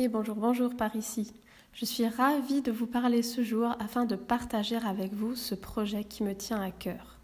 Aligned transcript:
Et 0.00 0.06
bonjour, 0.08 0.36
bonjour 0.36 0.76
par 0.76 0.94
ici. 0.96 1.32
Je 1.72 1.84
suis 1.84 2.06
ravie 2.06 2.62
de 2.62 2.72
vous 2.72 2.86
parler 2.86 3.22
ce 3.22 3.42
jour 3.42 3.74
afin 3.78 4.04
de 4.04 4.16
partager 4.16 4.76
avec 4.76 5.12
vous 5.12 5.36
ce 5.36 5.54
projet 5.54 6.04
qui 6.04 6.22
me 6.22 6.34
tient 6.34 6.60
à 6.60 6.70
cœur. 6.70 7.18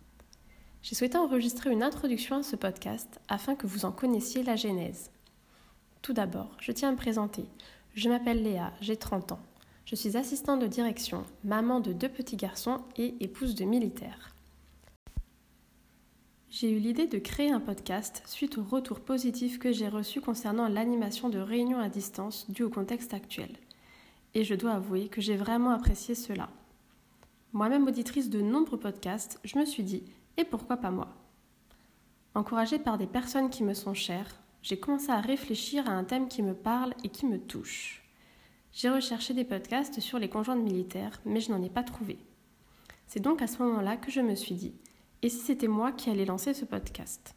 J'ai 0.82 0.94
souhaité 0.94 1.16
enregistrer 1.16 1.70
une 1.70 1.82
introduction 1.82 2.36
à 2.36 2.42
ce 2.42 2.56
podcast 2.56 3.20
afin 3.28 3.54
que 3.54 3.66
vous 3.66 3.84
en 3.84 3.92
connaissiez 3.92 4.42
la 4.42 4.56
genèse. 4.56 5.10
Tout 6.02 6.12
d'abord, 6.12 6.56
je 6.60 6.72
tiens 6.72 6.90
à 6.90 6.92
me 6.92 6.96
présenter. 6.96 7.46
Je 7.94 8.08
m'appelle 8.08 8.42
Léa, 8.42 8.72
j'ai 8.80 8.96
30 8.96 9.32
ans. 9.32 9.40
Je 9.94 10.00
suis 10.00 10.16
assistante 10.16 10.60
de 10.60 10.66
direction, 10.66 11.22
maman 11.44 11.78
de 11.78 11.92
deux 11.92 12.08
petits 12.08 12.34
garçons 12.34 12.80
et 12.96 13.14
épouse 13.20 13.54
de 13.54 13.64
militaires. 13.64 14.34
J'ai 16.50 16.68
eu 16.72 16.80
l'idée 16.80 17.06
de 17.06 17.20
créer 17.20 17.52
un 17.52 17.60
podcast 17.60 18.20
suite 18.26 18.58
au 18.58 18.64
retour 18.64 18.98
positif 18.98 19.60
que 19.60 19.70
j'ai 19.70 19.88
reçu 19.88 20.20
concernant 20.20 20.66
l'animation 20.66 21.28
de 21.28 21.38
réunions 21.38 21.78
à 21.78 21.88
distance 21.88 22.50
dû 22.50 22.64
au 22.64 22.70
contexte 22.70 23.14
actuel. 23.14 23.50
Et 24.34 24.42
je 24.42 24.56
dois 24.56 24.72
avouer 24.72 25.06
que 25.06 25.20
j'ai 25.20 25.36
vraiment 25.36 25.70
apprécié 25.70 26.16
cela. 26.16 26.48
Moi-même 27.52 27.86
auditrice 27.86 28.30
de 28.30 28.40
nombreux 28.40 28.80
podcasts, 28.80 29.38
je 29.44 29.56
me 29.60 29.64
suis 29.64 29.84
dit 29.84 30.02
et 30.36 30.42
pourquoi 30.42 30.78
pas 30.78 30.90
moi? 30.90 31.14
Encouragée 32.34 32.80
par 32.80 32.98
des 32.98 33.06
personnes 33.06 33.48
qui 33.48 33.62
me 33.62 33.74
sont 33.74 33.94
chères, 33.94 34.40
j'ai 34.60 34.76
commencé 34.76 35.10
à 35.10 35.20
réfléchir 35.20 35.88
à 35.88 35.92
un 35.92 36.02
thème 36.02 36.26
qui 36.26 36.42
me 36.42 36.54
parle 36.54 36.94
et 37.04 37.10
qui 37.10 37.26
me 37.26 37.38
touche. 37.38 38.03
J'ai 38.74 38.90
recherché 38.90 39.34
des 39.34 39.44
podcasts 39.44 40.00
sur 40.00 40.18
les 40.18 40.28
conjoints 40.28 40.56
militaires, 40.56 41.20
mais 41.24 41.40
je 41.40 41.52
n'en 41.52 41.62
ai 41.62 41.70
pas 41.70 41.84
trouvé. 41.84 42.18
C'est 43.06 43.20
donc 43.20 43.40
à 43.40 43.46
ce 43.46 43.62
moment-là 43.62 43.96
que 43.96 44.10
je 44.10 44.20
me 44.20 44.34
suis 44.34 44.56
dit 44.56 44.74
et 45.22 45.28
si 45.28 45.38
c'était 45.38 45.68
moi 45.68 45.92
qui 45.92 46.10
allais 46.10 46.24
lancer 46.24 46.52
ce 46.54 46.64
podcast? 46.64 47.36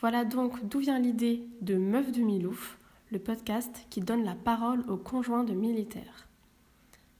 Voilà 0.00 0.24
donc 0.24 0.66
d'où 0.66 0.80
vient 0.80 0.98
l'idée 0.98 1.44
de 1.62 1.76
Meuf 1.76 2.10
de 2.10 2.20
Milouf, 2.20 2.78
le 3.12 3.20
podcast 3.20 3.86
qui 3.90 4.00
donne 4.00 4.24
la 4.24 4.34
parole 4.34 4.84
aux 4.90 4.98
conjoints 4.98 5.44
de 5.44 5.54
militaires. 5.54 6.28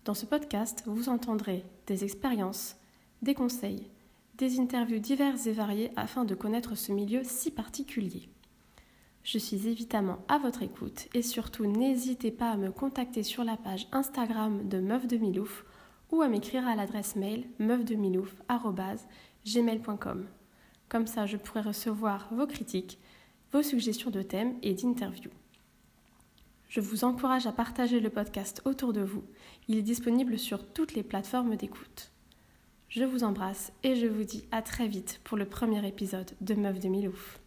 Dans 0.04 0.12
ce 0.12 0.26
podcast, 0.26 0.82
vous 0.84 1.08
entendrez 1.08 1.64
des 1.86 2.02
expériences, 2.02 2.76
des 3.22 3.34
conseils, 3.34 3.88
des 4.38 4.58
interviews 4.58 4.98
diverses 4.98 5.46
et 5.46 5.52
variées 5.52 5.92
afin 5.94 6.24
de 6.24 6.34
connaître 6.34 6.74
ce 6.74 6.90
milieu 6.90 7.22
si 7.22 7.52
particulier. 7.52 8.28
Je 9.26 9.38
suis 9.38 9.66
évidemment 9.66 10.18
à 10.28 10.38
votre 10.38 10.62
écoute 10.62 11.08
et 11.12 11.20
surtout 11.20 11.66
n'hésitez 11.66 12.30
pas 12.30 12.50
à 12.50 12.56
me 12.56 12.70
contacter 12.70 13.24
sur 13.24 13.42
la 13.42 13.56
page 13.56 13.88
Instagram 13.90 14.68
de 14.68 14.78
Meuf 14.78 15.08
de 15.08 15.16
Milouf 15.16 15.64
ou 16.12 16.22
à 16.22 16.28
m'écrire 16.28 16.64
à 16.64 16.76
l'adresse 16.76 17.16
mail 17.16 17.44
meufdemilouf.com 17.58 18.76
gmail.com. 19.44 20.26
Comme 20.88 21.08
ça, 21.08 21.26
je 21.26 21.36
pourrai 21.36 21.62
recevoir 21.62 22.28
vos 22.30 22.46
critiques, 22.46 23.00
vos 23.52 23.64
suggestions 23.64 24.10
de 24.10 24.22
thèmes 24.22 24.54
et 24.62 24.74
d'interviews. 24.74 25.32
Je 26.68 26.80
vous 26.80 27.02
encourage 27.02 27.48
à 27.48 27.52
partager 27.52 27.98
le 27.98 28.10
podcast 28.10 28.62
autour 28.64 28.92
de 28.92 29.02
vous. 29.02 29.24
Il 29.66 29.76
est 29.76 29.82
disponible 29.82 30.38
sur 30.38 30.64
toutes 30.72 30.94
les 30.94 31.02
plateformes 31.02 31.56
d'écoute. 31.56 32.12
Je 32.88 33.02
vous 33.02 33.24
embrasse 33.24 33.72
et 33.82 33.96
je 33.96 34.06
vous 34.06 34.22
dis 34.22 34.44
à 34.52 34.62
très 34.62 34.86
vite 34.86 35.20
pour 35.24 35.36
le 35.36 35.46
premier 35.46 35.84
épisode 35.84 36.30
de 36.40 36.54
Meuf 36.54 36.78
de 36.78 36.86
Milouf. 36.86 37.40